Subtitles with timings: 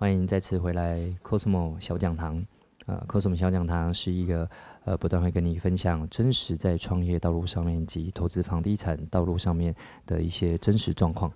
[0.00, 2.42] 欢迎再次回来 Cosmo 小讲堂。
[2.86, 4.48] 呃，Cosmo 小讲堂是一个
[4.86, 9.74] 呃，不断会跟你分享真实在创业道路上面及投资房地产道路上面
[10.06, 11.30] 的一些真实状况。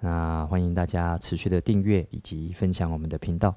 [0.00, 3.54] 那欢迎大家持续的订阅以及分享我们的频道。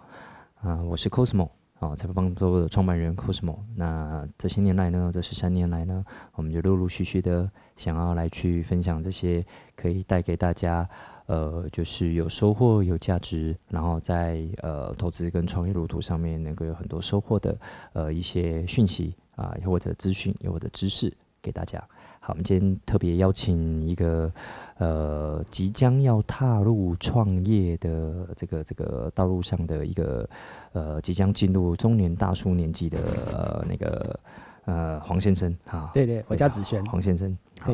[0.62, 1.49] 啊，我是 Cosmo
[1.80, 3.58] 啊，财富帮助的创办人 Cosmo。
[3.76, 9.44] 那这些年来呢，这十三年来呢，我们就陆陆续续的想要来去分享这些
[9.76, 10.88] 可以带给大家。
[11.26, 17.58] 呃，就是有收获、有价值，然后在呃投资跟创业路途上面能够有很多收获的
[17.94, 21.84] 呃一些讯息啊，或者资讯，或者知识给大家。
[22.20, 24.31] 好，我们今天特别邀请一个
[24.78, 30.30] 呃即将要踏入创业的这个这个道路上的一个
[30.72, 32.98] 呃即将进入中年大叔年纪的
[33.34, 34.17] 呃那个
[34.66, 37.38] 呃黄先生啊，对对，我叫子轩，黄先生。
[37.59, 37.72] 好，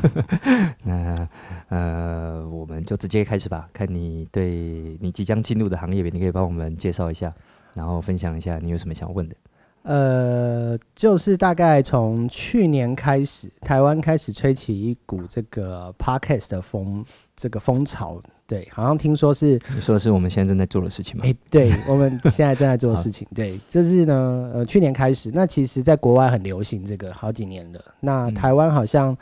[0.84, 1.28] 那
[1.68, 3.68] 呃，我们就直接开始吧。
[3.72, 7.32] 看你对你即将进入的行业，你可以帮我们介绍一下，
[7.74, 9.36] 然后分享一下你有什么想要问的。
[9.82, 18.20] 呃，就是大概从去年开始，台湾开始吹起一股这个 podcast 的风，这个风潮。
[18.50, 21.24] 对，好像听说是你说的是我们现在正在做的事情吗？
[21.24, 23.24] 哎，对，我们现在正在做的事情。
[23.32, 27.80] 对，就是呢，呃，去年开始，那其实在国外很流行这个好几年了。
[28.00, 29.16] 那台湾好像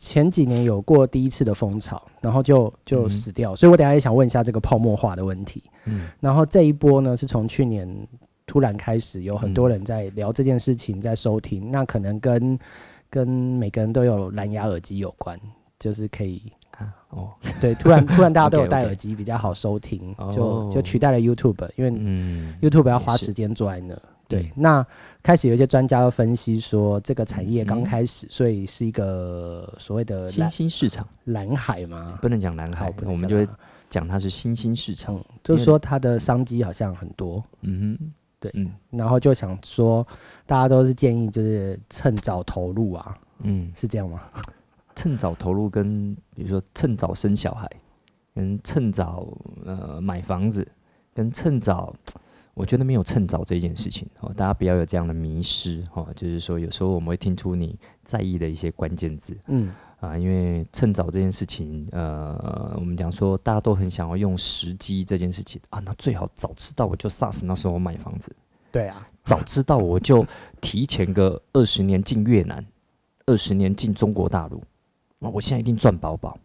[0.00, 3.54] 前几年有过第一次的风潮，然后就就死掉。
[3.54, 5.62] 所以我等下也想问一下这个泡沫化的问题。
[5.84, 7.88] 嗯，然后这一波呢，是从去年
[8.44, 11.70] 突然开始，有很多人在聊这件事情，在收听。
[11.70, 12.58] 那可能跟
[13.08, 15.38] 跟每个人都有蓝牙耳机有关，
[15.78, 16.42] 就是可以。
[17.14, 21.90] 哦，对，突然 突然大家都有戴耳机，比较好收听，就就取代了 YouTube，因为
[22.60, 23.96] YouTube 要花时间坐在那。
[24.26, 24.84] 对，那
[25.22, 33.46] 开始有一些专家要分析说，这个产业刚开始，所以是一个所谓的新兴市场，蓝海嘛，不能讲蓝海，我们就会
[33.90, 37.44] 讲它是新兴市场，就是说它的商机好像很多。
[37.60, 40.04] 嗯哼，对，然后就想说，
[40.46, 44.22] 大家都是建议就是趁早投入啊，嗯，是这样吗？
[44.96, 47.70] 趁早投入，跟比如说趁早生小孩，
[48.34, 49.26] 跟趁早
[49.64, 50.66] 呃买房子，
[51.12, 51.94] 跟趁早，
[52.54, 56.06] 我觉得没有趁早这件事情哦，大家不要有这样的迷失哦。
[56.14, 68.34] 就是说，有时候我们会听出你在意的一些关键字，嗯啊，因为趁早这件事情，呃，我们讲说大家都很想要用时机这件事情啊，那最好早知道我就 SARS 那时候我买房子，
[68.70, 70.26] 对啊，早知道我就
[70.60, 72.64] 提前个二十年进越南，
[73.26, 74.62] 二十年进中国大陆。
[75.18, 76.38] 我现在一定赚饱饱。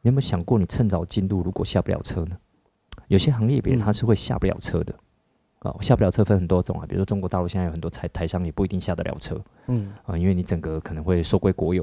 [0.00, 2.36] 你有没有想过，你趁早进入，如果下不了车呢？
[3.08, 4.94] 有些行业别人他是会下不了车的
[5.60, 11.82] 啊，下不了车分很多种啊，比如说中国大陆现在有很多台台商也不一定下得了车，嗯啊，因为你整个可能会收归国有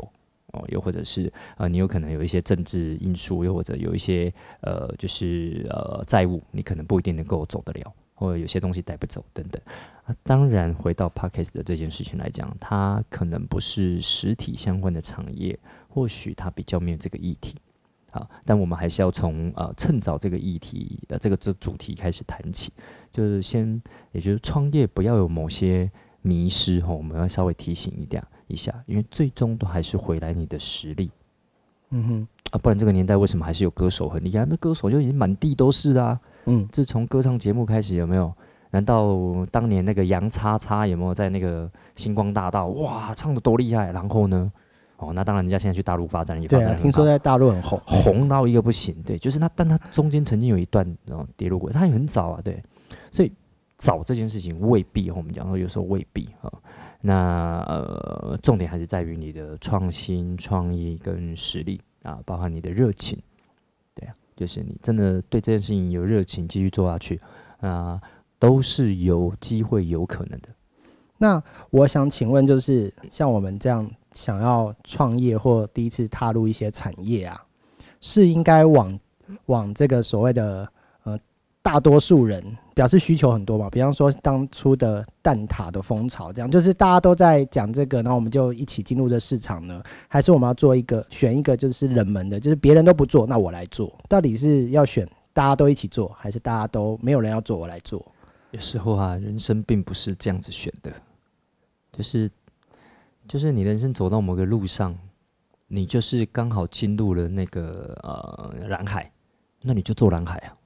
[0.51, 9.61] 哦，又或者是呃，你有可能有一些政治因素，又或者有一些呃，就是呃债务，你可能不一定能够走得了，或者有些东西带不走等等
[10.03, 10.15] 啊。
[10.23, 15.57] 当然，回到 Parkes 的这件事情来讲，它可能不是实体相关的产业。
[15.89, 17.55] 或许他比较没有这个议题，
[18.11, 22.71] 好，但我们还是要从呃趁早这个议题呃这个这主题开始谈起，
[23.11, 25.91] 就是先也就是创业不要有某些
[26.21, 31.11] 迷失哈，我们要稍微提醒一点一下，因为最终都还是回来你的实力，
[31.89, 34.45] 嗯哼啊，不然这个年代为什么还是有歌手很厉害？
[34.45, 38.33] 那歌手就已经满地都是啦，嗯，自从歌唱节目开始有没有？
[38.71, 39.17] 难道
[39.49, 43.91] 当年那个杨叉叉有没有在那个星光大道哇唱的多厉害？
[43.91, 44.51] 然后呢？
[44.99, 48.93] 哦，那当然，人家现在去大陆发展也发展听说在大陆很红，红到一个不行。
[49.03, 52.41] 对，就是他，但他中间曾经有一段然后跌落过，他也很早啊。
[52.43, 52.61] 对，
[53.09, 53.31] 所以
[53.77, 56.51] 早这件事情未必，我们讲说有时候未必啊。
[56.99, 63.17] 那呃，重点还是在于你的创新、创意跟实力啊，包含你的热情。
[63.95, 67.21] 对啊，就是你真的对这件事情有热情，继续做下去
[67.61, 68.01] 啊，
[68.37, 70.49] 都是有机会、有可能的。
[71.19, 73.87] 那我想请问，就是像我们这样。
[74.11, 77.39] 想要创业或第一次踏入一些产业啊，
[78.01, 78.99] 是应该往
[79.45, 80.67] 往这个所谓的
[81.03, 81.17] 呃
[81.61, 82.43] 大多数人
[82.73, 83.69] 表示需求很多嘛？
[83.69, 89.79] 比方说当初的蛋挞的风潮，这样就是大家都在讲这个，然后我们就一起进入这市场呢？
[90.07, 93.95] 还是我们要做一个选一个就是冷门的，就是别人都不做，那我来做？
[94.09, 98.03] 到底是要选大家都一起做，还是大家都没有人要做，我来做？
[98.49, 100.91] 有时候啊，人生并不是这样子选的，
[101.91, 102.29] 就是。
[103.27, 104.97] 就是你人生走到某个路上，
[105.67, 109.11] 你就是刚好进入了那个呃蓝海，
[109.61, 110.57] 那你就做蓝海啊。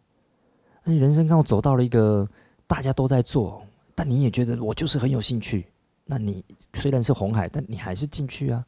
[0.85, 2.25] 那你人生刚好走到了一个
[2.65, 5.65] 大家都在做，但你也觉得我就是很有兴趣，
[6.05, 6.41] 那你
[6.75, 8.65] 虽然是红海，但你还是进去啊。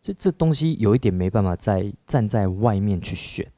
[0.00, 3.50] 所以这东西有一点没办法在站在外面去选，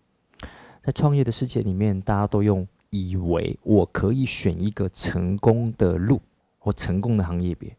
[0.82, 6.22] 在创业的世界里面，大家都用以为我可以选一个成功的路
[6.58, 7.76] 或成功的行业别，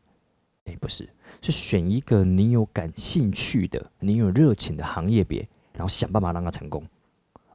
[0.70, 1.10] 哎，不是，
[1.42, 5.40] 是选一个你有感兴趣的、你有热情的行业别，
[5.74, 6.84] 然后想办法让它成功。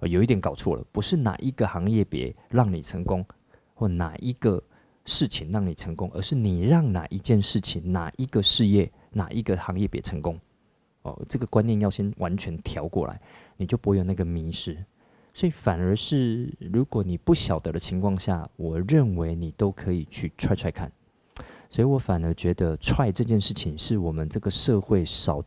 [0.01, 3.25] 有一点搞错了，不是哪一个行业别让你成功，
[3.73, 4.61] 或哪一个
[5.07, 10.39] 事情让你成功，而是你让哪一件事情、哪一个事业、哪一个行业别成功。
[11.03, 13.21] 哦，这个观念要先完全调过来，
[13.57, 14.77] 你就不会有那个迷失。
[15.33, 20.91] 所以反而是，如果你不晓得的情况下，我认为你都可以去踹踹看。
[21.69, 25.43] 所以我反而觉得踹这件事情是我们这个社会少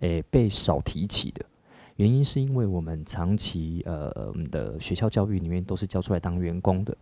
[0.00, 1.44] 诶被少提起的
[1.96, 6.96] 原因，是因为我们长期呃我们的学校教育里面都是教出来当员工的。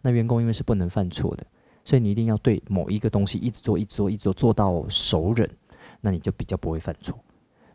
[0.00, 1.46] 那员工因为是不能犯错的，
[1.84, 5.50] 所以你一定要对某一个东西一直做、一直做、一直做做到熟人，
[6.00, 7.18] 那你就比较不会犯错。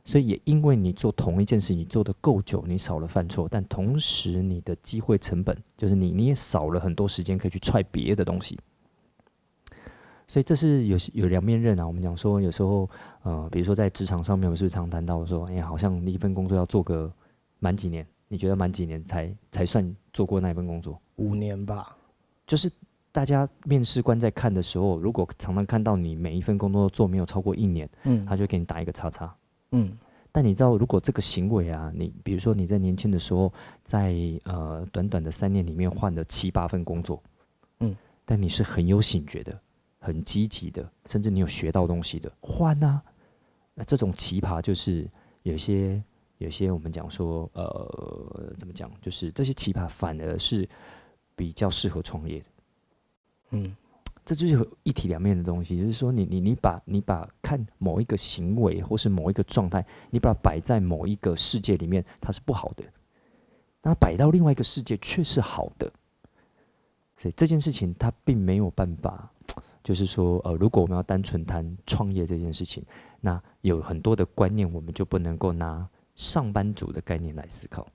[0.05, 8.57] 所以也因为你做同一件事，你做的够久，你少了犯错，但同时你的机会成本就是你你也少了很多时间可以去踹别的东西。
[10.29, 11.85] 所以这是有有两面刃啊。
[11.85, 12.87] 我们讲说有时候
[13.23, 17.11] 呃，比如说在职场上面，我是不是常谈到说，哎，好像你一份工作要做个
[17.57, 18.05] 满几年？
[18.27, 19.83] 你觉得满几年才才算
[20.13, 21.01] 做过那一份工作？
[21.15, 21.97] 五年吧。
[22.45, 22.71] 就是
[23.11, 29.35] 大家面试官在看的时候，如果常常看到你每一份工作做没有超过一年，嗯，他就给你打一个叉叉。
[29.71, 29.97] 嗯，
[30.31, 33.51] 但你知道，如果这个行为啊，你比如说你在年轻的时候，
[33.83, 37.21] 在呃短短的三年里面换了七八份工作，
[37.79, 39.59] 嗯，但你是很有醒觉的，
[39.99, 43.01] 很积极的，甚至你有学到东西的，换啊，
[43.75, 45.07] 那这种奇葩就是
[45.43, 46.03] 有些
[46.39, 50.67] 有些我们讲说呃怎么讲，就是这些奇葩反而是
[51.35, 52.45] 比较适合创业的，
[53.51, 53.75] 嗯。
[54.25, 62.83] 这就是一体两面的东西，就是说，你你你把你把看某一个行为或是某一个状态，你把它摆在某一个世界里面，它是不好的；
[63.81, 65.91] 那摆到另外一个世界却是好的。
[67.17, 69.31] 所以这件事情它并没有办法，
[69.89, 72.86] 就是说，呃，如果我们要单纯谈创业这件事情，
[73.19, 75.83] 那有很多的观念，我们就不能够拿
[76.15, 77.88] 上班族的概念来思考。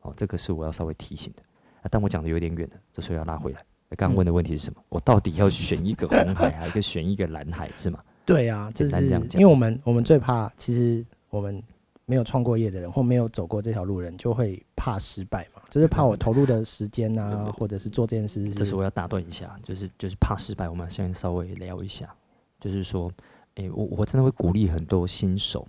[0.00, 1.42] 哦，这个是我要稍微提醒的。
[1.82, 3.62] 啊，但我讲的有点远了，这时候要拉回来。
[3.90, 4.82] 刚刚问的问题是什么？
[4.88, 8.02] 我到底要选一个红海，还是选一个蓝海，是吗？
[8.24, 9.38] 对啊，简单这样讲。
[9.38, 11.62] 因为我们我们最怕，其实我们
[12.06, 18.50] 没有创过业的人，或没有走过这条路人，就会怕失败嘛，就是怕我投入的时间啊，或者是做这件事。
[18.52, 20.68] 这是我要打断一下，就是就是怕失败。
[20.68, 22.14] 我们现在稍微聊一下，
[22.60, 23.12] 就是说，
[23.54, 25.66] 哎，我我真的会鼓励很多新手，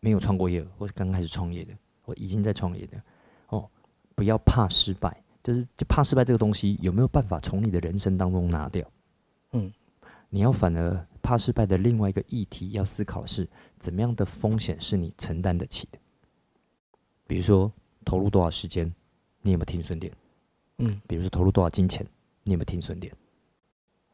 [0.00, 1.72] 没有创过业，或是刚开始创业的，
[2.04, 3.00] 我已经在创业的，
[3.48, 3.68] 哦，
[4.14, 5.22] 不要怕失败。
[5.44, 8.84] 就是就怕失败这个东西有没有办法从你的人生当中拿掉？
[9.52, 9.72] 嗯，
[10.28, 13.48] 你要反而怕失败的另外一个议题要思考的是
[13.78, 15.98] 怎么样的风险是你承担得起的？
[17.26, 17.72] 比如说
[18.04, 18.86] 投入多少时间，
[19.42, 20.12] 你有没有停损点？
[20.78, 22.06] 嗯，比如说投入多少金钱，
[22.42, 23.14] 你有没有停损点？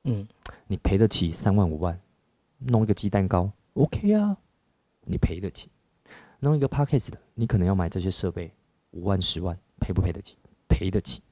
[0.04, 0.26] 嗯，
[0.66, 1.98] 你赔得起三万五万
[2.58, 4.36] 弄一个鸡蛋糕？OK 啊，
[5.02, 5.68] 你赔得起。
[6.40, 8.52] 弄一个 Parkes 的，你可能要买这些设备
[8.90, 10.36] 五万十万，赔不赔得起？
[10.68, 11.22] 赔得起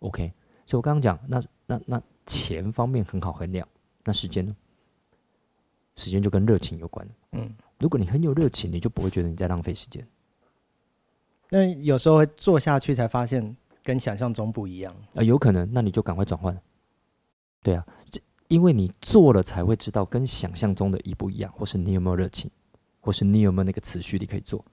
[0.00, 0.32] ，OK。
[0.66, 3.66] 所以我刚刚讲，那那那钱方面很好衡量，
[4.04, 4.56] 那时间呢？
[5.96, 10.06] 时间就跟热情有关嗯，如果你很有热情，你就不会觉得你在浪费时间。
[11.48, 16.56] 那有时候会做下去才发现跟想象中不一样啊，有可能，那你就赶快转换。
[17.62, 22.50] 对啊，这因为你做了才会知道跟想象中的一不一样，或是你有没有热情，
[23.00, 24.64] 或是你有没有那个持续力可以做。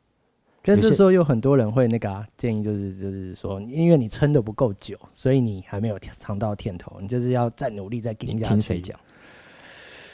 [0.61, 8.99] 但这时候有很多人会那个建议，就是就是说，因为你撑的不够久，所以你还没有尝到甜头，你就是要再努力再跟下听谁讲？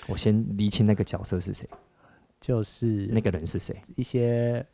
[0.07, 1.67] 我先理清那个角色是谁，
[2.43, 3.81] 就是那个人是谁？
[3.95, 4.65] 一些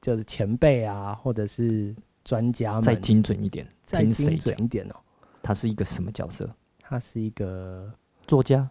[0.00, 1.92] 就是前辈啊，或者是
[2.22, 4.94] 专家，再精准一点，再精准一点哦。
[5.42, 6.48] 他是一个什么角色？
[6.78, 7.92] 他是一个
[8.28, 8.70] 作家，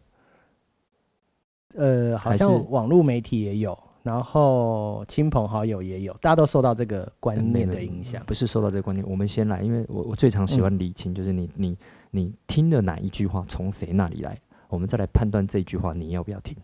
[1.73, 3.77] 呃，好像网络媒体也有。
[4.03, 8.23] 然后亲朋好友也有，大家都受到这个观念的影响。
[8.25, 11.77] 不是受到这个观念，我们先来，因为我我最常喜欢理清，就是你你
[12.11, 16.55] 你听了哪一句话从谁那里来，我们再来判断这句话你要不要听。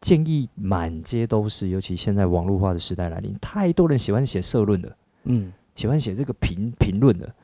[0.00, 7.34] 建议满街都是，尤其现在网络化的时代来临，太多人喜欢写社论的，嗯，喜欢写这个评评论的。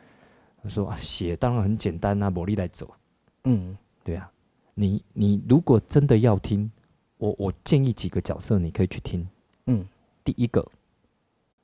[0.62, 2.92] 他说啊写当然很简单啊，魔力来走，
[3.44, 4.30] 嗯，对啊，
[4.74, 6.70] 你你如果真的要听。
[7.18, 9.26] 我我建议几个角色你可以去听，
[9.68, 9.82] 嗯，
[10.22, 10.62] 第一个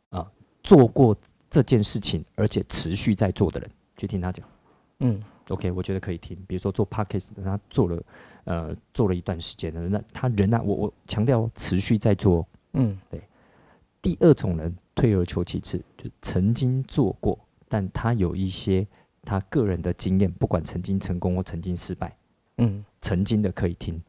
[0.09, 0.27] 啊，
[0.63, 1.15] 做过
[1.51, 4.49] 这件事情而且持续在做的人，去听他讲，
[5.01, 6.35] 嗯，OK，我觉得可以听。
[6.47, 8.03] 比如说做的，他做了
[8.45, 13.23] 呃做了一段时间的，那他人呢，我我强调持续在做，嗯，对。
[14.01, 18.85] 第二种人退而求其次，就曾经做过，但他有一些
[19.23, 22.17] 他个人的经验，不管曾经成功或曾经失败，
[22.59, 24.03] 嗯曾经的可以听，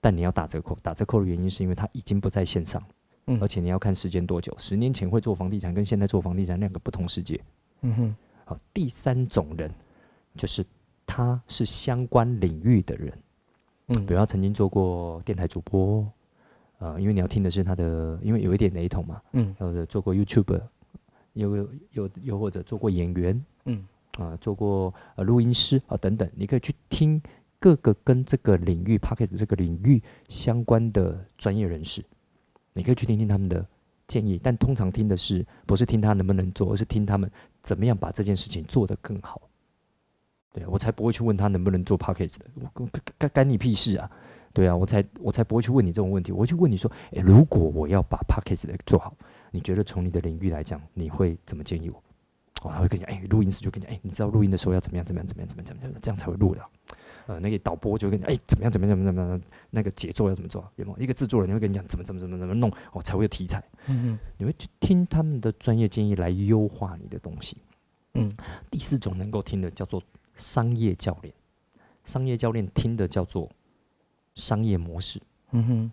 [0.00, 0.78] 但你要打折扣。
[0.82, 2.80] 打折扣的原因是因为他已经不在线上，
[3.26, 4.54] 嗯而且你要看时间多久。
[4.56, 7.40] 十年前会做房地产，跟现在做房地产两个不同世界。
[7.80, 9.68] 嗯哼好，第三种人
[10.36, 10.64] 就是
[11.04, 13.12] 他是相关领域的人，
[13.88, 14.06] 嗯。
[14.06, 16.06] 比如他曾经做过电台主播，
[16.78, 19.54] 呃，因为你要听的是他的，因为有一点雷同嘛，嗯。
[19.58, 20.60] 或者做过 YouTube，
[21.34, 23.86] 又有有又或者做过演员，嗯。
[24.18, 27.22] 啊、做过呃录音师啊、等等，你可以去听
[27.60, 32.04] 各个跟这个领域 p o c k e t 这个领域相关的专业人士，
[32.72, 33.64] 你可以去听听他们的
[34.08, 37.30] 建议，但通常听的是不是听他能不能做，而是听他们
[37.62, 39.40] 怎么样把这件事情做得更好。
[40.58, 44.10] 对我才不会去问他能不能做 p o c k e t 的，我干干干你屁事啊！
[44.52, 49.14] 对啊，我才我才不会去问你这种问题，我会去问你说，诶，如果我要把 p o c k e t 的做好，
[49.52, 51.96] 你觉得从你的领域来讲，你会怎么建议我？
[52.62, 56.68] 哦，他会跟你讲，哎、录音师就跟你讲，哎、你知道录音的时候要怎么样，怎么样，怎么样，怎么样，怎么样，这样才会录的啊。
[57.26, 60.98] 呃，那个导播就会跟你讲，哎、怎么样，怎么样，怎么样，怎么样，那个节奏要怎么做，有没有？
[60.98, 63.62] 一个制作人会跟你讲，怎么怎么怎么怎么弄，哦，才会有题材。
[63.86, 67.58] 嗯你会去听他们的专业建议来优化你的东西。
[68.14, 68.34] 嗯
[68.70, 70.02] 第四种能够听的叫做
[70.38, 71.34] 商业教练，
[72.06, 73.50] 商业教练听的叫做
[74.34, 75.20] 商业模式。
[75.50, 75.92] 嗯哼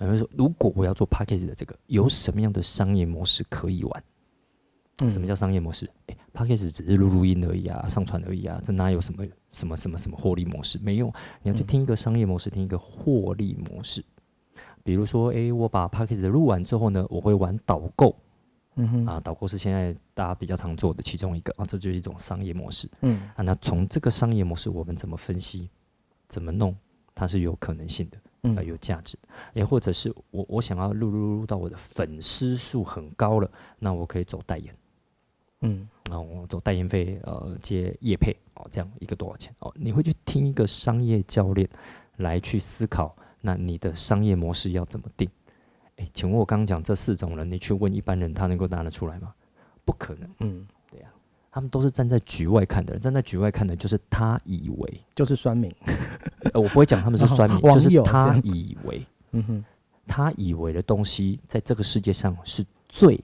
[0.00, 4.04] 有人说，如果我要做 p a c k a g e 的这个，有什么样的商业模式可以玩？
[4.98, 5.90] 嗯什么叫商业模式？
[6.06, 10.78] 哎、p a c k a g e 只是录录音而已啊，上传而已啊，这哪有什么什么什么什么获利模式？
[10.78, 14.04] 没用，你要去嗯听一个商业模式，听一个获利模式。
[14.82, 18.14] 比如说，哎、我把 p a c k a g e 录完之后呢，我会玩导购
[18.76, 23.42] 嗯哼啊，导购是现在大家比较常做的其中一个啊，这就是一种商业模式嗯啊。
[23.42, 25.70] 那从这个商业模式，我们怎么分析，
[26.28, 26.76] 怎么弄，
[27.14, 28.18] 它是有可能性的。
[28.44, 29.16] 呃，嗯有价值，
[29.54, 34.76] 也或者是我我想要录录录到我的粉丝数很高了，那我可以走代言，
[35.62, 39.50] 嗯啊，我走代言费，呃，接业配，哦，这样一个多少钱？
[39.60, 41.66] 哦，你会去听一个商业教练
[42.18, 45.26] 来去思考，那你的商业模式要怎么定？
[45.96, 49.32] 诶，请问我刚刚讲这四种人，你去问一般人，他能够答得出来吗？
[49.84, 51.08] 不可能，嗯，对呀
[51.50, 55.74] 他们都是站在局外看的人，站在局外看的就是他以为，就是酸民。
[56.52, 59.06] 呃，我不会讲他们是酸民，就是他以为。
[59.32, 59.64] 嗯哼
[60.06, 63.18] 他以为的东西，在这个世界上是最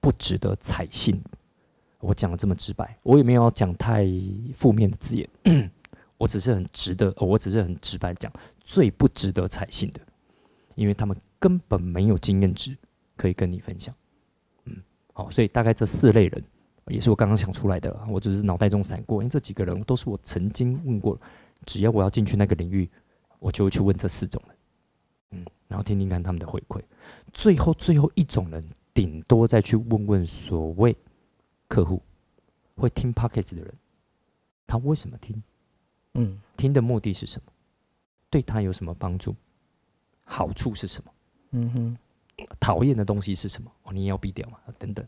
[0.00, 1.22] 不值得采信。
[2.00, 4.06] 我讲的这么直白，我也没有讲太
[4.52, 5.28] 负面的字眼，
[6.18, 8.30] 我只是很值得，呃我只是很直白讲
[8.60, 10.00] 最不值得采信的，
[10.74, 11.16] 因为他们
[11.46, 12.76] 根本没有经验值
[13.16, 13.94] 可以跟你分享。
[14.64, 16.44] 嗯，好，所以大概这四类人，
[16.88, 21.16] 也是我刚刚想出来的，我只是脑袋中闪过，因为这几个人都是我曾经问过，
[21.64, 22.90] 只要我要进去那个领域，
[23.38, 24.56] 我就会去问这四种人。
[25.30, 26.82] 嗯，然后听听看他们的回馈。
[27.32, 28.60] 最后，最后一种人，
[28.92, 30.96] 顶多再去问问所谓
[31.68, 32.02] 客户
[32.74, 33.72] 会听 Pockets 的人，
[34.66, 35.40] 他为什么听？
[36.14, 37.52] 嗯听的目的是什么？
[38.30, 39.32] 对他有什么帮助？
[40.24, 41.12] 好处是什么？
[41.50, 41.96] 嗯哼
[42.60, 43.70] 讨厌的东西是什么？
[43.84, 45.04] 哦，你也要避掉嘛，等等。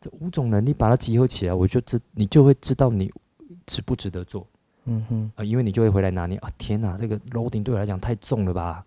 [0.00, 3.12] 这五种能力把它集合起来，我就知你就会知道你
[3.66, 4.46] 值不值得做
[4.84, 8.84] 嗯哼，啊、因为你就会回来拿捏啊，天哪，这个 loading 对我来讲太重了吧？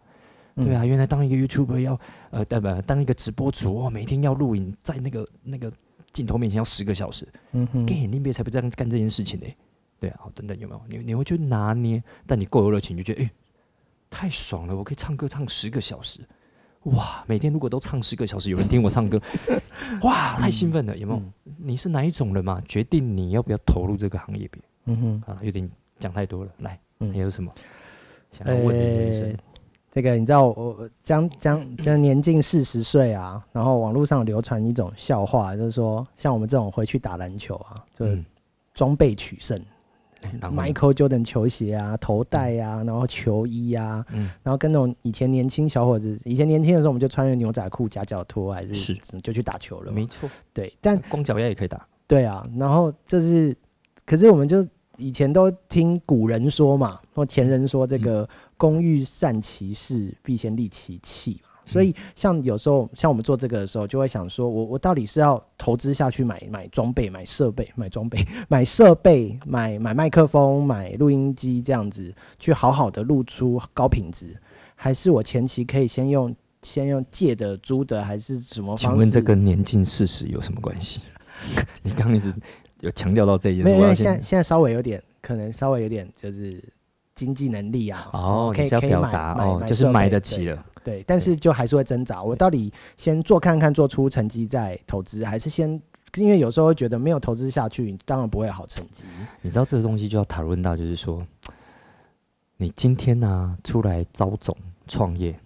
[0.55, 1.99] 嗯对啊，，原来当一个 YouTuber 要
[2.31, 2.81] 呃，对吧？
[2.81, 5.71] 当一个直播主哦，每天要录影，在那个那个
[6.11, 9.45] 镜头面前要十个小时，嗯哼，给你别才不这样干这件事情呢。
[9.99, 10.81] 对啊，好等等有没有？
[10.87, 13.31] 你你会去拿捏，但你够有热情，你就觉得哎、
[14.09, 16.19] 太爽了，我可以唱歌唱十个小时，
[16.85, 17.23] 哇！
[17.27, 19.19] 每天如果都唱十个小时，有人听我唱歌，
[20.03, 21.19] 哇，太兴奋了，有没有？
[21.19, 22.61] 嗯你是哪一种人嘛？
[22.67, 25.67] 决定你要不要投入这个行业别嗯哼，啊，有点
[25.99, 26.51] 讲太多了。
[26.59, 27.51] 来，嗯还有什么
[28.29, 29.35] 想要问的
[29.91, 38.05] 这个你知道我我将将将年近四十岁啊，然后网络上流传一种笑话，就是说像我们这种回去打篮球啊，就
[38.73, 39.59] 装备取胜、
[40.41, 49.95] 然后 Michael Jordan 球鞋啊、头带啊，然后球衣啊，嗯然后跟那种以前年轻小伙子，以前年轻的时候我们就穿着牛仔裤、夹脚拖，还是是就去打球了嘛。
[49.95, 51.87] 没错，对，但光脚丫也可以打。
[52.07, 53.55] 对啊，然后就是，
[54.05, 54.65] 可是我们就
[54.97, 58.27] 以前都听古人说嘛，或前人说这个
[58.57, 61.49] “工欲善其事，必先利其器”嘛。
[61.65, 74.35] 所以像有时候像我们做这个的时候，就会想说，我我到底是要投资下去买买装备、买设备、买装备、 买设备、买买麦克风、买录音机这样子，去好好的录出高品质，
[74.75, 78.77] 还是我前期可以先用先用借的、租的，还是什么？
[78.77, 81.01] 请问这跟年近四十有什么关系？
[81.83, 82.33] 你刚刚一直
[82.79, 86.63] 有强调到这一点，没有，现在现在稍微有点，可能稍微有点就是
[87.13, 88.09] 经济能力啊。
[88.13, 90.65] 哦，可以要可以买表达哦，就是买得起了。
[90.85, 92.21] 对对，但是就还是会挣扎。
[92.21, 95.81] 我到底先做看看，做出成绩再投资，还是先
[96.15, 99.05] 因为有时候会觉得没有投资下去，你当然不会有好成绩。
[99.41, 101.25] 你知道这个东西就要讨论到，就是说，
[102.55, 104.55] 你今天呢、出来招总
[104.87, 105.37] 创业，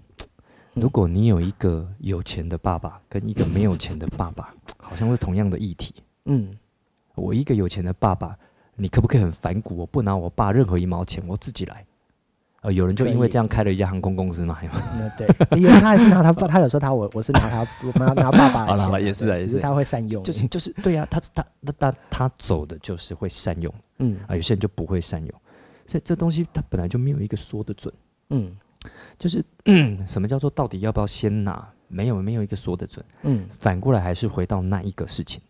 [0.75, 5.95] 嗯 如果你有一个有钱的爸爸跟一个没有钱的爸爸，好像是同样的议题。
[6.25, 6.55] 嗯，
[7.15, 8.37] 我一个有钱的爸爸，
[8.75, 9.77] 你可不可以很反骨？
[9.77, 11.83] 我不拿我爸任何一毛钱，我自己来。
[12.61, 14.57] 呃，有人就因为这样开了一家航空公司嘛。
[14.97, 25.33] 那对，因为他还是拿他爸，他有时候他我我是拿他我拿拿爸爸的钱啊，好了也是啊也是他会善用，就是就是对呀、他他他他他走的就是会善用嗯啊，有些人就不会善用，
[25.87, 27.93] 所以这东西他本来就没有一个说的准。
[28.31, 28.55] 嗯
[29.17, 29.43] 就是
[30.07, 31.67] 什么叫做到底要不要先拿？
[31.91, 33.03] 没有没有一个说的准。
[33.23, 35.41] 嗯反过来还是回到那一个事情，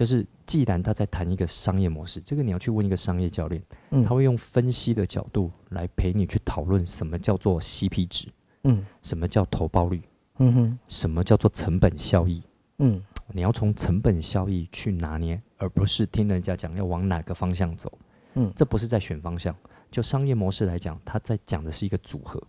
[0.00, 8.26] 就是既然他在谈一个商业模式，这个你要去问一个商业教练，嗯，他会用分析的角度来陪你去讨论什么叫做 CP 值，
[8.64, 10.00] 嗯什么叫投报率，
[10.38, 12.42] 嗯哼什么叫做成本效益。
[12.78, 17.92] 嗯你要从成本效益去拿捏，而不是听人家讲要往哪个方向走。
[18.36, 19.54] 嗯这不是在选方向。
[19.90, 22.42] 就商业模式来讲，他在讲的是一个组合。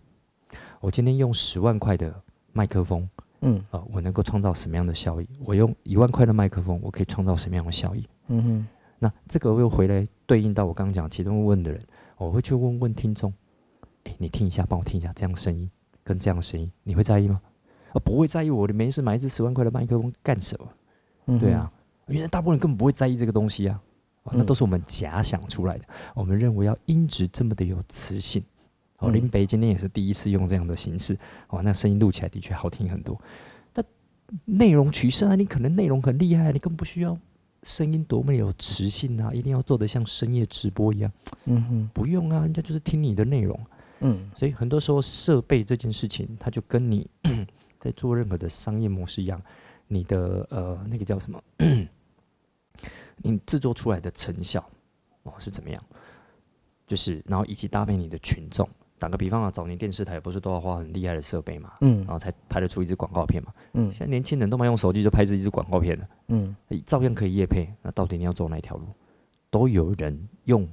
[0.80, 2.18] 我今天用十万块的
[2.54, 3.06] 麦克风，
[3.42, 5.28] 嗯呃，我能够创造什么样的效益？
[5.44, 8.08] 我用一万块的麦克风，我可以创造什么样的效益？
[8.28, 8.66] 嗯哼
[8.98, 11.82] 那这个又回来对应到我刚刚讲其中问的人，
[12.16, 13.32] 我会去问问听众，
[14.04, 15.68] 诶，你听一下，帮我听一下这样的声音
[16.04, 17.40] 跟这样的声音，你会在意吗？
[17.92, 20.68] 啊，不会在意，我没事买一支十万块的麦克风干什么？
[21.26, 21.70] 嗯，对啊，
[22.06, 23.80] 原来大部分人根本不会在意这个东西啊，
[24.22, 25.84] 啊、那嗯都是我们假想出来的。
[26.14, 28.42] 我们认为要音质这么的有磁性，
[29.02, 31.18] 哦，嗯林北今天也是第一次用这样的形式，
[31.48, 33.20] 哦，那声音录起来的确好听很多。
[33.74, 33.82] 那
[34.44, 37.18] 内容取胜啊，你可能内容很厉害，你更不需要
[37.64, 41.12] 声音多么有磁性啊，一定要做得像深夜直播一样，
[41.46, 43.58] 嗯哼不用啊，人家就是听你的内容。
[44.04, 47.06] 嗯所以很多时候设备这件事情，它就跟你
[47.78, 49.40] 在做任何的商业模式一样，
[49.86, 51.42] 你的呃那个叫什么，
[53.18, 54.64] 你制作出来的成效
[55.22, 55.80] 哦是怎么样？
[56.84, 58.68] 就是然后以及搭配你的群众。
[59.02, 63.52] 打个比方啊，早年电视台不是都要花很厉害的设备嘛，嗯然后才拍得出一支广告片嘛。
[63.72, 66.54] 嗯现在年轻人都嘛用手机就拍出一支广告片了，嗯
[66.86, 67.68] 照样可以夜配。
[67.82, 68.86] 那到底你要走哪一条路？
[69.50, 70.68] 都有人用，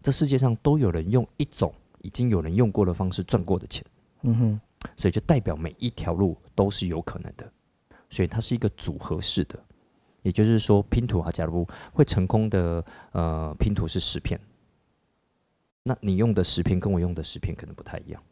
[0.00, 3.84] 这世界上都有人用一种已经有人用过的方式赚过的钱。
[4.22, 4.60] 嗯哼
[4.96, 7.50] 所以就代表每一条路都是有可能的，
[8.10, 9.58] 所以它是一个组合式的，
[10.22, 14.38] 也就是说拼图啊，假如会成功的呃拼图是十片，
[15.82, 18.22] 那你用的十片跟我用的十片可能不太一样。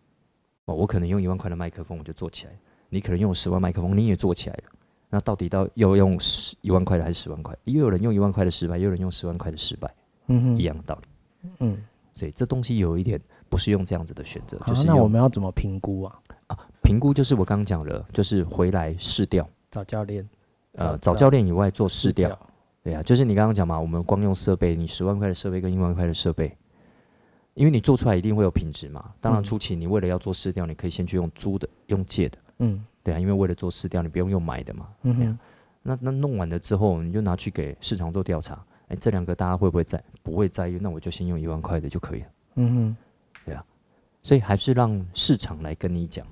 [0.67, 2.53] 哦，我可能用一万块的麦克风我就做起来，
[2.89, 4.65] 你可能用十万麦克风你也做起来了，
[5.09, 7.57] 那到底到要用十一万块的还是十万块？
[7.65, 9.95] 又有人用一万块的失败，又有人用十万块的失败，
[10.27, 10.57] 嗯哼。
[10.57, 11.51] 一样的道理。
[11.61, 11.83] 嗯，
[12.13, 16.21] 所以这东西有一点不是用这样子的选择，好就，是那我们要怎么评估啊？
[16.49, 19.49] 啊评估，就是我刚刚讲了，就是回来试调。
[19.71, 20.29] 找教练，
[20.73, 22.51] 呃，找找教练以外做试调，调，
[22.83, 26.55] 对啊，就是你刚刚讲嘛，我们光用设备，你十万块的设备跟一万块的设备，
[27.59, 29.13] 因为你做出来一定会有品质嘛。
[29.21, 34.89] 当然嗯初期你为了要做试调，你可以先去用租的，用借的，嗯对啊，因为为了做试调，你不用用买的嘛。
[35.03, 35.39] 嗯啊哼
[35.83, 40.03] 那那弄完了之后，你就拿去给市场做调查，哎，这两个大家会不会在？
[40.23, 42.27] 不会在意，那我就先用一万块的就可以了。
[42.57, 42.97] 嗯哼
[43.45, 43.65] 对啊
[44.23, 46.27] 所以还是让市场来跟你讲，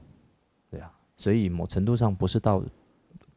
[0.71, 0.93] 对啊。
[1.17, 2.63] 所以某程度上不是到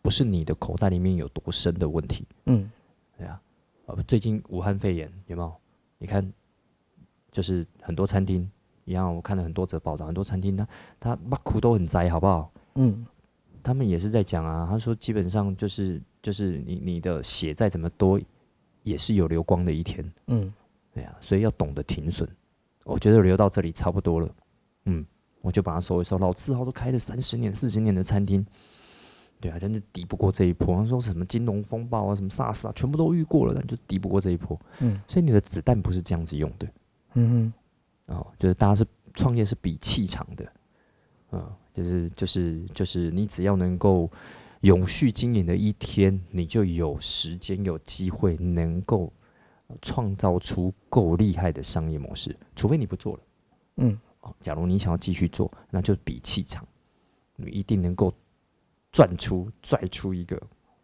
[0.01, 2.69] 不是你的口袋里面有多深的问题，嗯
[3.17, 3.41] 对啊，
[3.85, 5.53] 呃，最近武汉肺炎有没有？
[5.97, 6.33] 你看，
[7.31, 8.49] 就是很多餐厅
[8.85, 10.67] 一样，我看了很多则报道，很多餐厅他
[10.99, 12.51] 他把苦都很栽，好不好？
[12.75, 13.05] 嗯
[13.61, 18.19] 他们也是在讲啊，他说基本上就是就是你你的血再怎么多，
[18.83, 20.51] 也是有流光的一天，嗯
[20.93, 22.27] 对啊，所以要懂得停损。
[22.85, 24.29] 我觉得留到这里差不多了，
[24.85, 25.05] 嗯，
[25.41, 26.17] 我就把它收一收。
[26.17, 28.43] 老字号都开了三十年、四十年的餐厅，
[29.39, 30.75] 对啊，真的敌不过这一波。
[30.77, 34.59] 他说什么金融风暴啊、什么 SARS 啊，全部都遇过了，但就敌不过这一波。
[34.79, 36.65] 嗯所以你的子弹不是这样子用的
[37.19, 37.53] 嗯
[38.07, 40.51] 哦，就是大家是创业是比气场的，
[41.31, 44.09] 嗯，就是就是就是你只要能够
[44.61, 49.11] 永续经营的一天，你就有时间有机会能够
[49.67, 53.23] 呃创造出够厉害的商业模式，除非你不做了
[53.77, 54.35] 嗯哦。
[54.41, 56.67] 假如你想要继续做，那就比气场，
[57.35, 58.13] 你一定能够
[58.91, 60.41] 赚出拽出一个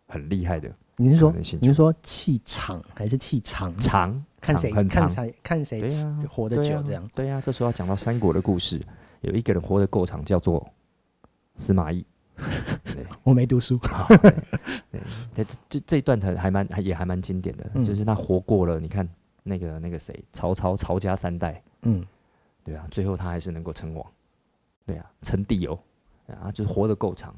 [0.08, 3.76] 很厉害的你是说可能性你是说气场还是气长？
[3.78, 7.10] 长看谁很长看谁看谁对呀活得久这样。
[7.14, 8.82] 对呀、这时候要讲到三国的故事，
[9.22, 10.66] 有一个人活得够长，叫做
[11.56, 12.06] 司马懿。
[13.24, 13.80] 我没读书。
[15.34, 19.08] 这这这一段还还蛮也还蛮经典的，嗯就是他活过了，你看
[19.44, 22.06] 那个那个谁，曹操曹家三代，嗯
[22.64, 24.06] 对啊，最后他还是能够称王，
[24.86, 25.80] 对啊，称帝哦，
[26.42, 27.34] 啊，就是活得够长。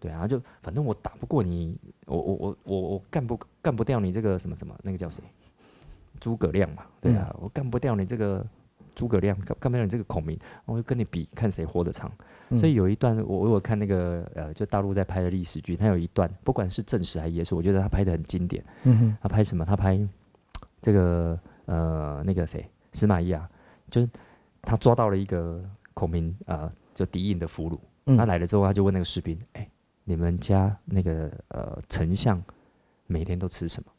[0.00, 5.22] 对啊，就反正我打不过你，我我我我我干不干不掉你这个什么什么那个叫谁？
[6.20, 8.44] 诸葛亮嘛，对啊，我干不掉你这个
[8.94, 12.10] 诸葛亮，干干不掉你这个孔明，我就跟你比，看谁活得长。
[12.56, 18.64] 所以有一段我我有看那个呃，就大陆在拍的历史剧，他有一段不管是正史还是野史，我觉得他拍的很经典。
[18.84, 19.64] 嗯哼，他拍什么？
[19.64, 20.00] 他拍
[20.80, 23.48] 这个呃那个谁司马懿啊，
[23.90, 24.08] 就是
[24.62, 29.68] 他抓到了一个孔明呃就敌营的俘虏，嗯他来了之后，他就问那个士兵：“哎、
[30.08, 32.42] 你们家那个呃丞相
[33.06, 33.92] 每天都吃什么？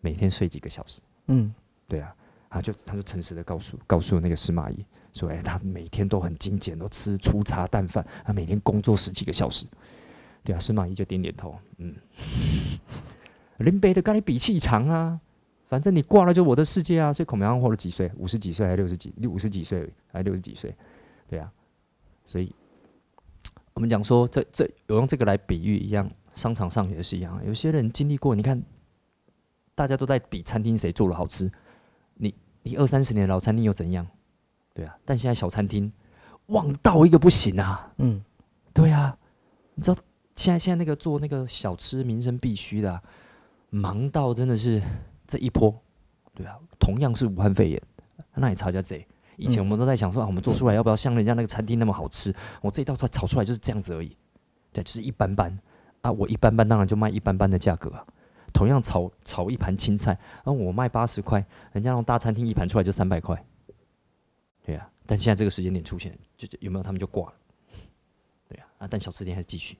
[0.00, 1.54] 每天睡几个小时？”嗯
[1.86, 2.16] 对啊，
[2.48, 9.66] 他就他就诚实的告诉告诉那个司马懿说，哎、他每天都很精简，都吃粗茶淡饭，他每天工作十几个小时。
[10.42, 11.94] 对啊，司马懿就点点头，嗯，
[13.58, 15.20] 林北的跟你比气长啊，
[15.68, 17.12] 反正你挂了就我的世界啊。
[17.12, 18.10] 所以孔明好像活了几岁？
[18.16, 19.12] 五十几岁还是六十几？
[19.18, 20.74] 六五十几岁还是六十几岁？
[21.28, 21.52] 对啊，
[22.24, 22.50] 所以
[23.74, 28.62] 我们讲说，这这我用这个来比喻一样，商场上也是一样，有些人经历过，你看
[29.74, 31.50] 大家都在比餐厅谁做的好吃，
[32.14, 32.32] 你
[32.62, 34.06] 你二三十年的老餐厅又怎样？
[34.72, 35.92] 对啊，但现在小餐厅
[36.46, 37.92] 旺到一个不行啊！
[37.98, 38.24] 嗯
[38.72, 39.16] 对啊，
[39.74, 40.00] 你知道
[40.36, 43.02] 现在现在那个做那个小吃民生必须的啊、
[43.70, 44.80] 忙到真的是
[45.26, 45.74] 这一波，
[46.32, 47.82] 对啊，同样是武汉肺炎，
[48.34, 49.04] 那你炒家贼。
[49.36, 52.34] 以前我们都在想说啊，我们做出来要不要像人家那个餐厅那么好吃？
[52.60, 54.16] 我这一道菜炒出来就是这样子而已，
[54.72, 55.56] 对，就是一般般
[56.02, 56.10] 啊。
[56.12, 58.06] 我一般般，当然就卖一般般的价格啊。
[58.52, 60.12] 同样炒炒一盘青菜，
[60.44, 63.44] 然后我卖八十块，人家那种大餐厅一盘出来就三百块，
[64.64, 64.88] 对啊。
[65.06, 67.34] 但现在这个时间点出现，就就有没有他们就挂了，
[68.48, 68.66] 对啊。
[68.78, 69.76] 啊，但小吃店还是继续，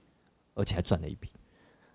[0.53, 1.31] 而且还赚了一笔，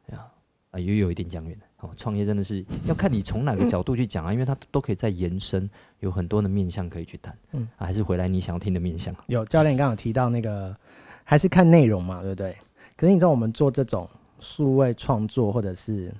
[0.07, 0.33] 对啊。
[0.71, 1.65] 啊，也有一点讲远了。
[1.81, 5.69] 哦，创业真的是 要看你从哪个角度去讲啊，因为它都可以再延伸，
[6.01, 7.37] 有很多的面向可以去谈。
[7.53, 9.15] 嗯啊，还是回来你想要听的面向。
[9.27, 10.77] 有教练刚刚有提到那个，
[11.25, 12.57] 还是看内容嘛，对不对？
[12.97, 14.09] 可是你知道我们做这种
[14.41, 16.13] 数位创作，或者是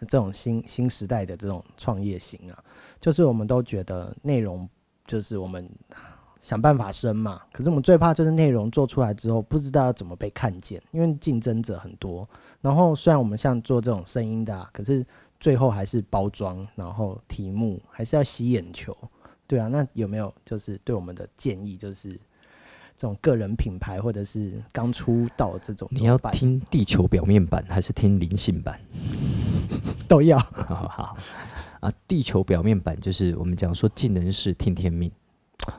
[0.00, 2.64] 这种新新时代的这种创业型啊，
[3.00, 4.68] 就是我们都觉得内容
[5.06, 5.68] 就是我们
[6.40, 7.40] 想办法生嘛。
[7.52, 12.28] 可是我们最怕就是内容做出来之后，不知道要怎么被看见，因为竞争者很多。
[12.60, 15.06] 然后虽然我们像做这种声音的、啊，可是
[15.38, 18.96] 最后还是包装，然后题目还是要吸眼球。
[19.46, 22.12] 对啊，那有没有就是对我们的建议，就是
[22.96, 28.78] 这种个人品牌或者是刚出道这种你要听地球表面版还是听灵性版？
[30.08, 31.16] 都要， 好好好
[31.80, 35.10] 啊，地球表面版就是我们讲说尽人事听天命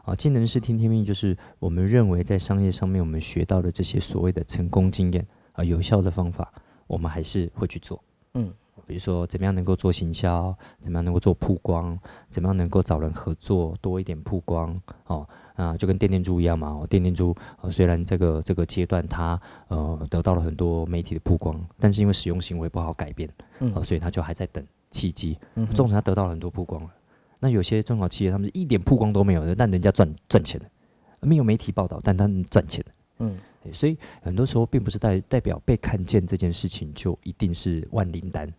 [0.03, 6.51] 啊，尽人事听天命就是我们认为在商业上面我们学到的这些所谓的成功经验啊，有效的方法，
[6.87, 8.01] 我们还是会去做。
[8.33, 8.53] 嗯，
[8.85, 11.97] 比如说怎么样能够做行销，怎么样能够做曝光，
[12.29, 15.27] 怎么样能够找人合作多一点曝光哦。
[15.55, 16.69] 啊，就跟电电猪一样嘛。
[16.69, 25.37] 哦、电电猪呃，虽然这个这个阶段它呃得到了很多媒体的曝光，但是因为使用行为不好改变，嗯呃，所以它就还在等契机。
[25.55, 26.89] 嗯纵使它得到了很多曝光了，
[27.39, 30.67] 那有些中小企业他们是一点曝光都没有的，但人家赚赚钱了，
[31.21, 32.93] 没有媒体报道，但他们赚钱了。
[33.19, 33.37] 嗯
[33.73, 38.51] 所以很多时候并不是代代表被看见这件事情就一定是万灵丹。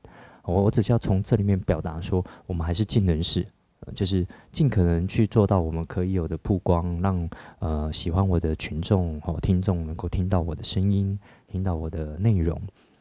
[0.44, 3.46] 我我只是要从这里面表达说，我们还是尽人事，
[3.80, 12.56] 呃就是尽可能去做到我们可以有的曝光，让呃喜欢我的群众哦听众能够听到我的声音，听到我的内容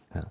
[0.10, 0.24] 啊、呃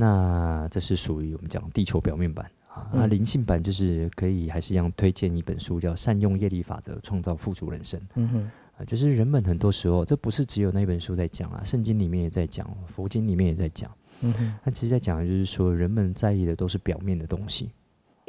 [0.00, 2.57] 那这是属于我们讲地球表面版啊。
[2.92, 7.98] 那嗯灵性版就是可以还是一样推荐一本书，叫《善用业力法则，创造富足人生》。
[8.14, 8.50] 嗯
[8.86, 13.90] 就是人们很多时候，这不是只有那本书在讲啊，圣经里面也在讲，佛经里面也在讲。
[14.20, 17.72] 嗯哼他其实在讲的就是说，人们在意的都是表面的东西，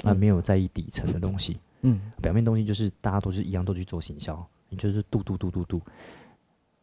[0.04, 1.60] 而，嗯没有在意底层的东西。
[1.82, 5.80] 嗯表面东西就是大家都是一样，都去做行销，你就是度度度度度。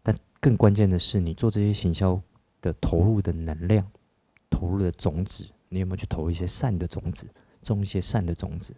[0.00, 2.20] 但更关键的是，你做这些行销
[2.62, 3.84] 的投入的能量，
[4.48, 7.28] 投入的种子，你有没有去投一些善的种子，
[7.74, 8.74] 种一些善的种子？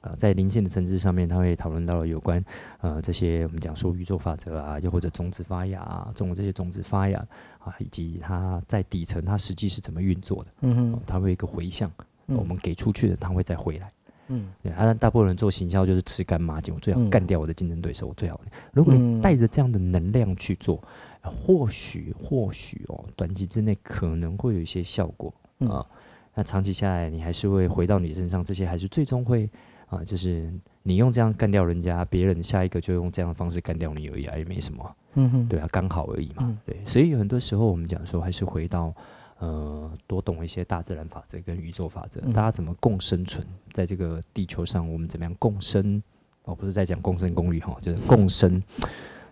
[0.00, 2.44] 啊，在灵性的层次上面，他会讨论到有关
[2.82, 7.18] 呃这些我们讲说宇宙法则啊，又或者种子发芽啊，种这些种子发芽
[7.58, 11.90] 啊，以及它在底层它实际是怎么运作的，嗯哦哼它会有一个回向，
[12.26, 13.90] 嗯我们给出去的，它会再回来。
[14.28, 18.38] 嗯对，啊，但大部分人做行销就是吃干抹净，我最好嗯干掉我的竞争对手，我最好。
[18.72, 20.82] 如果嗯你带着这样的能量去做，
[21.22, 25.86] 呃或许或许哦，短期之内可能会有一些效果嗯啊。
[26.34, 29.48] 那长期下来，你还是会回到你身上，这些还是最终会
[29.86, 34.96] 啊，就是你用这样干掉人家，别人下一个就用这样的方式干掉你而已啊，也没什么啊。
[35.14, 36.38] 嗯哼对啊，刚好而已嘛。
[36.40, 38.92] 嗯对，所以有很多时候我们讲说，还是回到
[39.38, 46.02] 呃，多懂一些大自然法则跟宇宙法则，嗯大家怎么共生存在这个地球上，我们怎么样共生？
[46.44, 48.62] 哦，不是在讲共生公寓哈，就是共生，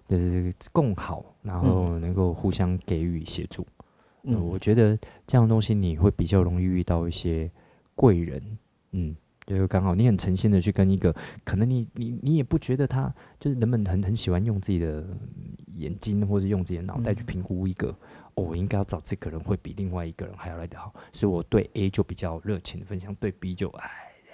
[0.09, 3.62] 就是共好，然后能够互相给予协助。
[3.62, 3.82] 嗯，
[4.22, 7.50] 我觉得这样的东西你会比较容易遇到一些
[7.94, 8.58] 贵人，
[8.92, 15.04] 嗯，就是刚好你很诚心的去跟一个，可能你你你也不觉得他就是人们很很喜欢用自己的
[15.74, 17.88] 眼睛或者用自己的脑袋去评估一个，
[18.35, 23.90] 哦，我应该要找这个人会比另外一个人还要来得好，所以我对 A 就比较热情的分享，对 B 就哎，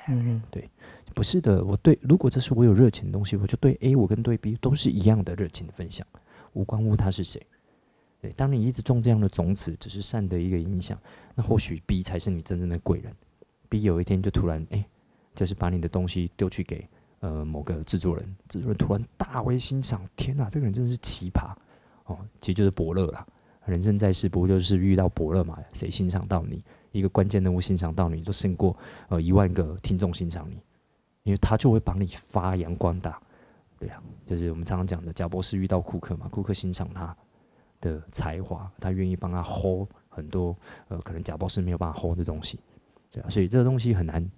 [0.09, 0.69] 嗯对，
[1.15, 6.07] 不是的，我对如果这是我有热情的东西，我就对 A 我跟对 B 都是一样的热情的分享，
[6.53, 7.41] 无关乎他是谁。
[8.21, 10.99] 对，当你一直种这样的种子，只是善的一个影响，
[11.35, 13.15] 那或许 B 才是你真正的贵人。
[13.69, 14.85] B 有一天就突然哎，
[15.35, 16.89] 就是把你的东西丢去给
[17.21, 21.55] 呃某个制作人，制作人突然大为欣赏，天哪，这个人真的是奇葩
[22.07, 22.19] 哦！
[22.41, 23.27] 其实就是伯乐啦。
[23.67, 25.59] 人生在世，不就是遇到伯乐嘛？
[25.73, 28.77] 谁欣赏到你，一个关键人物欣赏到你，都胜过
[29.11, 30.59] 呃一万个听众欣赏你，
[31.23, 33.21] 因为他就会把你发扬光大。
[33.79, 37.17] 对啊，就是我们常常讲的，贾博士遇到库克嘛，库克欣赏他。
[37.81, 40.57] 的才华，他愿意帮他 hold 很多
[40.89, 42.59] 呃，可能贾博士没有办法 hold 的东西，
[43.11, 44.31] 对啊，所以这个东西很难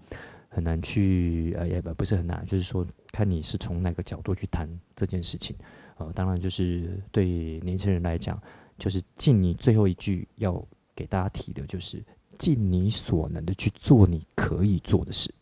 [0.49, 5.57] 很难去呃，也不不是很难，就是说看你是从哪个角度去谈这件事情，
[5.97, 8.41] 呃，当然就是对年轻人来讲，
[8.79, 10.63] 就是尽你最后一句要
[10.95, 12.05] 给大家提的，就是
[12.37, 15.33] 尽你所能的去做你可以做的事，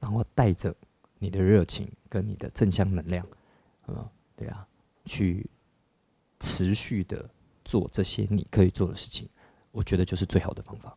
[0.00, 0.74] 然后带着
[1.18, 3.26] 你的热情跟你的正向能量，
[3.86, 4.66] 呃，对啊，
[5.06, 5.46] 去。
[6.42, 7.24] 持续的
[7.64, 9.28] 做这些你可以做的事情，
[9.70, 10.94] 我觉得就是最好的方法。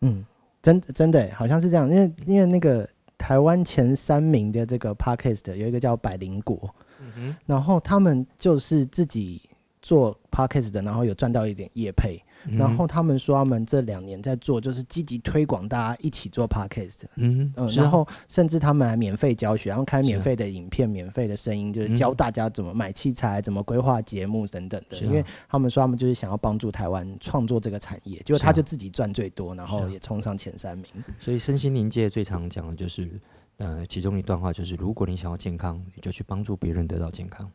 [0.00, 0.24] 嗯，
[0.62, 2.88] 真真的好像是这样，因为因为那个
[3.18, 9.42] 台湾前三名的这个 podcast 有一个叫百灵果，嗯，然后他们就是自己
[9.82, 12.20] 做 podcast 的，然后有赚到一点业配。
[12.58, 17.02] 然后他们说，他们这两年在做，就是积极推广大家一起做 podcast。
[17.16, 24.96] 嗯嗯，然后甚至他们还免费教学，然后开免费的影片、免费的声音，就是教大家怎么买器材、怎么规划节目等等的。
[24.98, 30.86] 因为他们说，他们就是想要帮助台湾创作这个产业，结果他就自己赚最多，然后也冲上前三名。
[31.18, 33.20] 所以身心灵界最常讲的就是，
[33.58, 37.46] 呃，其中一段话就是：如果你想要健康，你就去帮助别人得到健康；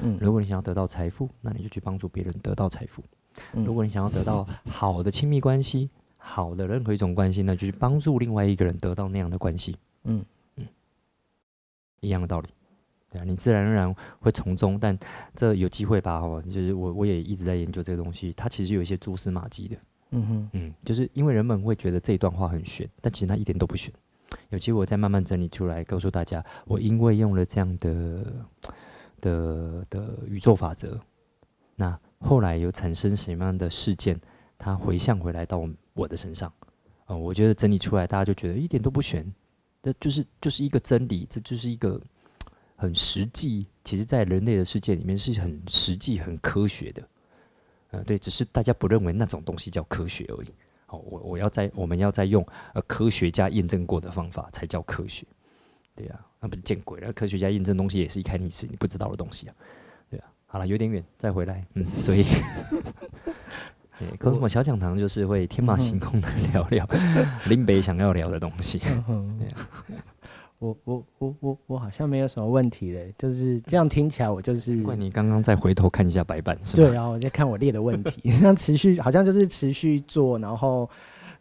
[0.00, 3.02] 嗯，如果你想要得到财富，那你就去帮助别人得到财富。
[3.52, 9.76] 如果你想要得到好的亲密关系，好的任何一种关系，那就是帮助另外一个人得到那样的关系。
[10.04, 10.24] 嗯
[10.56, 10.66] 嗯，
[12.00, 12.48] 一样的道理，
[13.10, 14.96] 对啊，你自然而然会从中，但
[15.34, 16.20] 这有机会吧？
[16.20, 19.76] 哦，就是我我也一直在研究这个东西，它其实有一些蛛丝马迹的。
[20.10, 23.92] 嗯哼，嗯，就是因为人们会觉得这一段话很玄，但其实它一点都不玄。
[24.50, 28.24] 有机会我再慢慢整理出来，告诉大家，我因为用了这样的
[29.20, 31.00] 的的宇宙法则，
[31.74, 31.98] 那。
[32.22, 34.18] 后来有产生什么样的事件，
[34.56, 36.52] 它回向回来到我的身上，
[37.04, 39.30] 啊，我觉得整理出来，大家就觉得一点都不玄，
[39.82, 42.00] 那就是就是一个真理，这就是一个
[42.76, 47.08] 很实际，其实在人类的世界里面是很实际、很科学的，
[47.90, 50.48] 呃，对，只是大家不认为那种东西叫科学而已。
[50.86, 55.26] 好，我我要在我们要在用呃科学家验证过的方法才叫科学，
[55.96, 57.12] 对呀，那不是见鬼了？
[57.12, 59.54] 科学家验证东西也是一开始是你不知道的东西啊。
[60.52, 61.64] 好了，有点远，再回来。
[61.72, 62.22] 嗯，所以，
[63.98, 66.86] 对，可是我小讲堂就是会天马行空的聊聊
[67.48, 68.78] 林北想要聊的东西。
[70.58, 74.76] 我我我我我好像没有什么问题嘞，就是这样听起来，我就是。
[74.82, 76.82] 怪你刚刚再回头看一下白板，是吧？
[76.82, 80.86] 对，然后我在看我列的问题， 那持续好像就是持续做，然后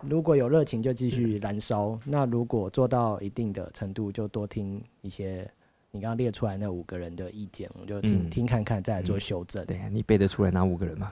[0.07, 5.45] 如果有热情就继续燃烧，那如果做到一定的程度，就多听一些。
[5.91, 9.65] 你刚刚列出来那五个人的意见，我就听听看看，再来做修正。
[9.65, 11.11] 对，你背得出来哪五个人吗？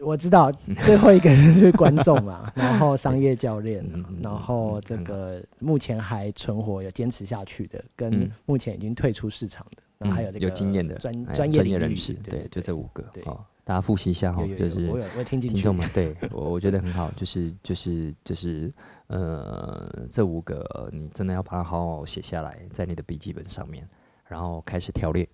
[0.00, 0.52] 我知道
[0.84, 3.82] 最后一个是观众嘛， 然后商业教练，
[4.22, 13.02] 然后这个目前还存活、有坚持下去的，跟目前已经退出市场的，然后还有这个有经验的专专业人士，对，就这五个。
[13.24, 18.70] 好，大家复习一下哈，就是我有我听进去，听众们，对我我觉得很好，就是就是就是。
[19.08, 23.88] 呃，这五个你真的要把它好好写下来，在你的笔记本上面，
[24.26, 25.28] 然后开始条列。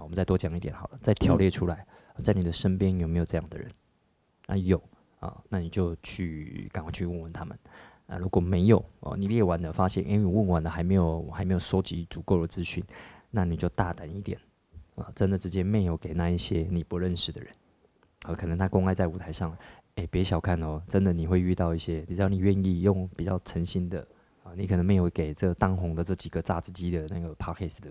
[0.00, 1.86] 我们再多讲一点好了，再条列出来，
[2.22, 3.70] 在你的身边有没有这样的人？
[4.46, 4.82] 啊，有
[5.18, 7.58] 啊，那你就去赶快去问问他们。
[8.06, 12.82] 啊，如果没有哦，你列完了发现，因为问完了还没有还没有收集足够的资讯，
[13.30, 14.40] 那你就大胆一点
[14.94, 17.52] 啊，真的直接没有给那一些你不认识的人。
[18.22, 19.54] 啊，可能他公开在舞台上。
[19.96, 24.00] 哎，别小看哦，真的你会遇到一些，只要你愿意用比较诚心的
[24.42, 27.88] 啊，你可能没有给这当红的这几个榨汁机的那个 p a r k a s 的，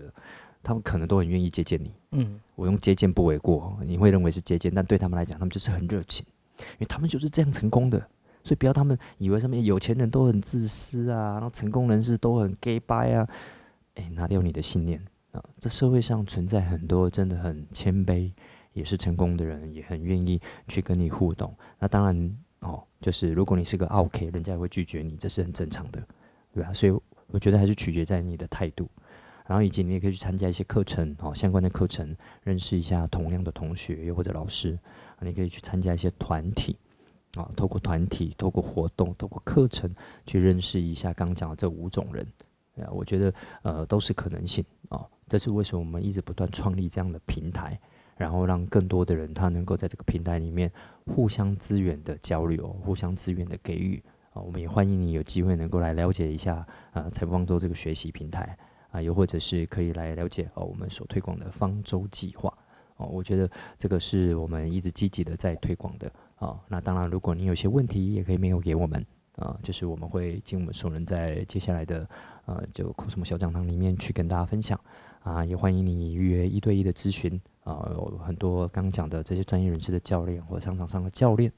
[0.62, 1.92] 他们可能都很愿意接见你。
[2.12, 6.26] 嗯，我用接见不为过，你会认为是接见，但对他们来讲，他们就是很热情，
[6.58, 7.98] 因为他们就是这样成功的，
[8.42, 13.28] 所以不要他们以为上面有钱人都很自私啊，然后成功人士都很 gay bye 啊，
[13.94, 15.00] 哎，拿掉你的信念
[15.32, 18.32] 啊，这社会上存在很多真的很谦卑。
[18.72, 21.54] 也是成功的人，也很愿意去跟你互动。
[21.78, 26.02] 那当然哦，就是如果你是个 OK，人家也会拒绝你，这是很正常的，
[26.52, 26.72] 对吧？
[26.72, 26.92] 所以
[27.28, 28.88] 我觉得还是取决在你的态度。
[29.46, 34.78] 然后以及你也可以去参加一些课程哦，相关的课程，认识一下同样的同学又或者老师。
[35.20, 36.76] 你可以去参加一些团体
[37.34, 39.92] 啊，透过团体、透过活动、透过课程
[40.24, 42.24] 去认识一下刚讲的这五种人。
[42.76, 45.04] 啊，我觉得呃都是可能性啊。
[45.28, 47.78] 这是为什么我们一直不断创立这样的平台，
[48.20, 50.70] 然后让更多的人他能够在这个平台里面
[51.06, 54.02] 互相资源的交流、互相资源的给予
[54.34, 54.42] 啊。
[54.42, 58.54] 我们也欢迎你有机会能够来了解一下呃财富方舟这个学习平台。
[58.90, 62.52] 啊，又或者是可以来了解哦，我们所推广的方舟计划
[62.96, 66.58] 哦，我觉得这个是我们一直积极的在推广的啊。
[66.66, 69.06] 那当然，如果你有些问题，也可以 mail 给我们
[69.36, 72.04] 啊，就是我们会尽我们所能，在接下来的
[72.46, 74.76] 呃，就 cosmo 小讲堂里面去跟大家分享
[75.22, 75.44] 啊。
[75.44, 81.52] 也欢迎你预约一对一的咨询啊，有很多刚讲的这些专业人士的教练或商场上的教练，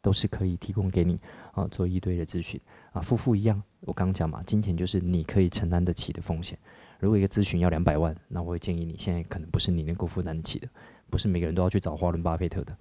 [0.00, 1.18] 都是可以提供给你
[1.52, 2.60] 啊，做一对的咨询
[2.92, 3.62] 啊，夫妇一样。
[3.80, 6.58] 我刚刚讲嘛，金钱就是你可以承担得起的风险。
[7.00, 10.68] 如果一个咨询要两百万，那我会建议你现在可能不是你能够负担得起的，
[11.10, 12.74] 不是每个人都要去找华伦巴菲特的，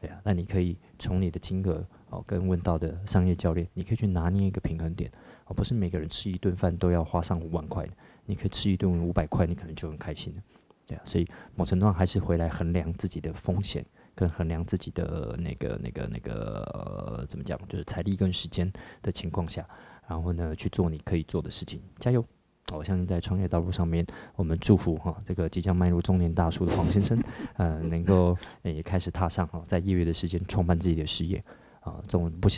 [0.00, 0.20] 对啊。
[0.22, 5.10] 那你可以从你的金额哦，跟问到的商业教练，你可以去拿捏一个平衡点
[5.46, 7.88] 哦，不是每个人吃一顿饭都要花上五万块，
[8.26, 10.42] 你可以吃一顿五百块，你可能就很开心了，
[10.90, 11.02] 对啊。
[11.04, 19.64] 所以某程度上还是回来衡量自己的风险，跟衡量自己的那个那个那个怎么讲，就是财力跟时间的情况下。
[20.08, 22.24] 然后呢，去做你可以做的事情，加油！
[22.72, 27.16] 我相信在创业道路上面，我们祝福哈这个即将迈入中年大叔的黄先生，
[27.56, 31.40] 呃，能够也开始踏上哈在业余的时间创办自己的事业
[31.78, 32.02] 啊。
[32.08, 32.48] 纵不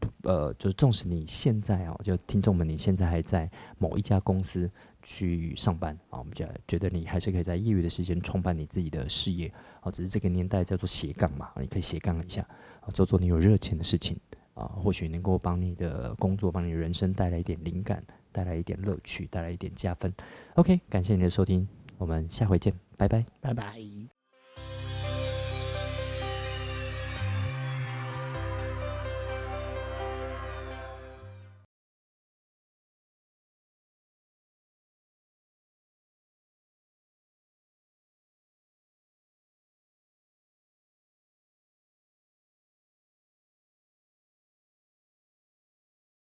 [0.00, 4.68] 不呃，就是纵使你现在啊，就听众们，你现在还在某一家公司
[5.06, 9.90] 去上班啊，我们就觉得你还是可以在业余的时间创办你自己的事业啊。
[9.90, 12.42] 只是这个年代叫做斜杠嘛，你可以斜杠一下
[12.80, 14.18] 啊，做做你有热情的事情。
[14.54, 20.10] 啊，或许能够帮你的工作、帮你人生带来一点灵感，带来一点乐趣，带来一点加分。
[20.54, 23.95] OK，感谢你的收听，我们下回见，拜拜，拜拜。